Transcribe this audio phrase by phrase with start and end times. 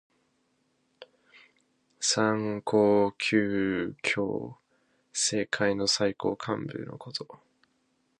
[1.99, 4.55] 三公九卿。
[5.13, 7.39] 政界の最高幹部のこと。